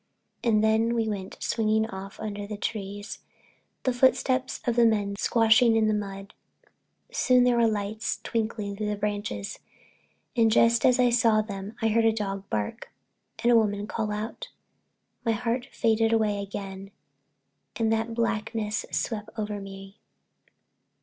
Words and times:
And 0.43 0.63
then 0.63 0.95
we 0.95 1.07
went 1.07 1.37
swinging 1.39 1.85
off 1.85 2.19
under 2.19 2.47
the 2.47 2.57
trees, 2.57 3.19
the 3.83 3.93
footsteps 3.93 4.59
of 4.65 4.75
the 4.75 4.83
men 4.87 5.15
squashing 5.15 5.75
in 5.75 5.87
the 5.87 5.93
mud. 5.93 6.33
Soon 7.11 7.43
there 7.43 7.57
were 7.57 7.67
lights 7.67 8.19
twinkling 8.23 8.75
through 8.75 8.89
the 8.89 8.95
branches, 8.95 9.59
and 10.35 10.49
just 10.51 10.87
as 10.87 10.99
I 10.99 11.11
saw 11.11 11.41
them 11.43 11.75
and 11.83 11.91
heard 11.91 12.05
a 12.05 12.11
dog 12.11 12.49
bark, 12.49 12.91
and 13.43 13.51
a 13.51 13.55
woman 13.55 13.85
call 13.85 14.11
out, 14.11 14.49
my 15.23 15.33
heart 15.33 15.67
faded 15.67 16.11
away 16.11 16.41
again 16.41 16.89
and 17.75 17.93
that 17.93 18.15
blackness 18.15 18.87
swept 18.91 19.29
over 19.37 19.61
me. 19.61 19.99